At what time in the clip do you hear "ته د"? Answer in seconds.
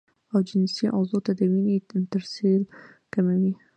1.25-1.41